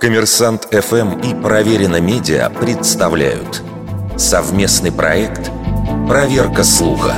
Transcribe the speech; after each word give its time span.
Коммерсант 0.00 0.68
ФМ 0.72 1.20
и 1.20 1.34
Проверено 1.34 2.00
Медиа 2.00 2.50
представляют 2.50 3.62
совместный 4.16 4.92
проект 4.92 5.50
«Проверка 6.08 6.64
слуха». 6.64 7.14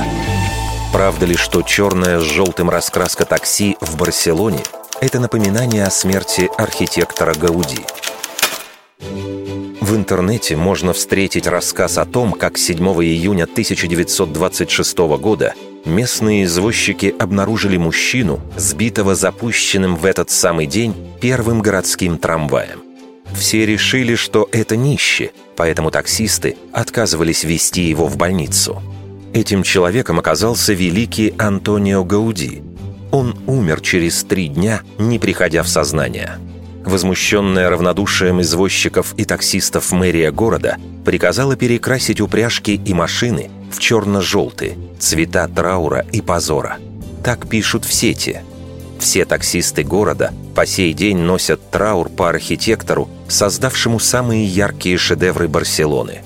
Правда 0.91 1.25
ли, 1.25 1.35
что 1.35 1.61
черная 1.61 2.19
с 2.19 2.23
желтым 2.23 2.69
раскраска 2.69 3.25
такси 3.25 3.77
в 3.79 3.97
Барселоне– 3.97 4.63
это 5.01 5.19
напоминание 5.19 5.83
о 5.83 5.91
смерти 5.91 6.49
архитектора 6.57 7.33
Гауди? 7.35 7.85
В 9.81 9.95
интернете 9.95 10.55
можно 10.55 10.93
встретить 10.93 11.47
рассказ 11.47 11.97
о 11.97 12.05
том, 12.05 12.33
как 12.33 12.57
7 12.57 12.77
июня 13.03 13.43
1926 13.43 14.97
года 15.19 15.53
местные 15.89 16.45
извозчики 16.45 17.13
обнаружили 17.17 17.77
мужчину, 17.77 18.39
сбитого 18.55 19.15
запущенным 19.15 19.95
в 19.95 20.05
этот 20.05 20.29
самый 20.29 20.65
день 20.65 20.95
первым 21.21 21.61
городским 21.61 22.17
трамваем. 22.17 22.79
Все 23.33 23.65
решили, 23.65 24.15
что 24.15 24.49
это 24.51 24.75
нищий, 24.75 25.31
поэтому 25.55 25.91
таксисты 25.91 26.57
отказывались 26.71 27.43
везти 27.43 27.83
его 27.83 28.07
в 28.07 28.17
больницу. 28.17 28.81
Этим 29.33 29.63
человеком 29.63 30.17
оказался 30.19 30.73
великий 30.73 31.33
Антонио 31.37 32.03
Гауди. 32.03 32.63
Он 33.11 33.37
умер 33.45 33.81
через 33.81 34.23
три 34.23 34.47
дня, 34.47 34.81
не 34.97 35.19
приходя 35.19 35.63
в 35.63 35.67
сознание. 35.67 36.37
Возмущенная 36.85 37.69
равнодушием 37.69 38.41
извозчиков 38.41 39.13
и 39.17 39.25
таксистов 39.25 39.91
мэрия 39.91 40.31
города 40.31 40.77
приказала 41.05 41.55
перекрасить 41.55 42.21
упряжки 42.21 42.71
и 42.71 42.93
машины 42.93 43.51
в 43.71 43.79
черно-желтые, 43.79 44.77
цвета 44.99 45.47
траура 45.47 46.05
и 46.11 46.21
позора. 46.21 46.77
Так 47.23 47.47
пишут 47.47 47.85
в 47.85 47.93
сети. 47.93 48.41
Все 48.99 49.25
таксисты 49.25 49.83
города 49.83 50.33
по 50.55 50.65
сей 50.65 50.93
день 50.93 51.17
носят 51.17 51.71
траур 51.71 52.09
по 52.09 52.29
архитектору, 52.29 53.09
создавшему 53.27 53.99
самые 53.99 54.45
яркие 54.45 54.97
шедевры 54.97 55.47
Барселоны. 55.47 56.19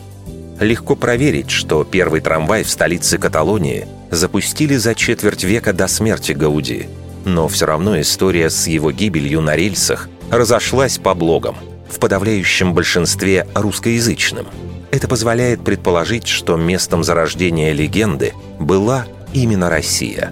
Легко 0.59 0.95
проверить, 0.95 1.51
что 1.51 1.83
первый 1.83 2.21
трамвай 2.21 2.63
в 2.63 2.69
столице 2.69 3.17
Каталонии 3.17 3.87
запустили 4.11 4.75
за 4.75 4.95
четверть 4.95 5.43
века 5.43 5.73
до 5.73 5.87
смерти 5.87 6.31
Гауди. 6.31 6.87
Но 7.25 7.47
все 7.47 7.65
равно 7.65 7.99
история 7.99 8.49
с 8.49 8.67
его 8.67 8.91
гибелью 8.91 9.41
на 9.41 9.55
рельсах 9.55 10.09
разошлась 10.29 10.97
по 10.97 11.13
блогам, 11.13 11.55
в 11.89 11.99
подавляющем 11.99 12.73
большинстве 12.73 13.47
русскоязычным– 13.53 14.47
это 14.93 15.07
позволяет 15.07 15.63
предположить, 15.63 16.27
что 16.27 16.55
местом 16.55 17.03
зарождения 17.03 17.73
легенды 17.73 18.33
была 18.59 19.07
именно 19.33 19.67
Россия. 19.67 20.31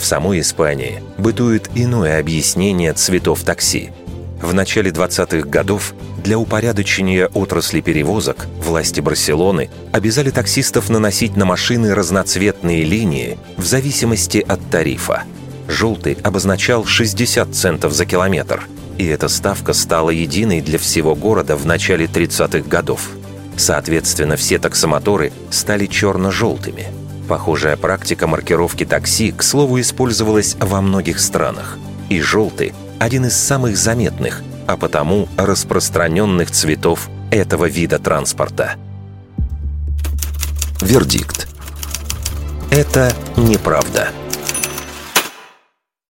В 0.00 0.04
самой 0.06 0.40
Испании 0.40 1.02
бытует 1.18 1.68
иное 1.74 2.18
объяснение 2.18 2.94
цветов 2.94 3.42
такси. 3.42 3.90
В 4.40 4.54
начале 4.54 4.90
20-х 4.90 5.46
годов 5.50 5.92
для 6.24 6.38
упорядочения 6.38 7.26
отрасли 7.34 7.82
перевозок 7.82 8.46
власти 8.64 9.00
Барселоны 9.00 9.68
обязали 9.92 10.30
таксистов 10.30 10.88
наносить 10.88 11.36
на 11.36 11.44
машины 11.44 11.94
разноцветные 11.94 12.84
линии 12.84 13.36
в 13.58 13.66
зависимости 13.66 14.38
от 14.38 14.70
тарифа. 14.70 15.24
Желтый 15.68 16.16
обозначал 16.22 16.86
60 16.86 17.54
центов 17.54 17.92
за 17.92 18.06
километр, 18.06 18.66
и 18.96 19.04
эта 19.04 19.28
ставка 19.28 19.74
стала 19.74 20.08
единой 20.08 20.62
для 20.62 20.78
всего 20.78 21.14
города 21.14 21.56
в 21.56 21.66
начале 21.66 22.06
30-х 22.06 22.66
годов. 22.66 23.17
Соответственно, 23.58 24.36
все 24.36 24.58
таксомоторы 24.58 25.32
стали 25.50 25.86
черно-желтыми. 25.86 26.86
Похожая 27.28 27.76
практика 27.76 28.26
маркировки 28.26 28.86
такси, 28.86 29.32
к 29.32 29.42
слову, 29.42 29.80
использовалась 29.80 30.56
во 30.60 30.80
многих 30.80 31.18
странах. 31.18 31.76
И 32.08 32.20
желтый– 32.22 32.72
один 33.00 33.26
из 33.26 33.36
самых 33.36 33.76
заметных, 33.76 34.42
а 34.66 34.76
потому 34.76 35.28
распространенных 35.36 36.52
цветов 36.52 37.10
этого 37.30 37.66
вида 37.66 37.98
транспорта. 37.98 38.76
Вердикт. 40.80 41.48
Это 42.70 43.12
неправда. 43.36 44.08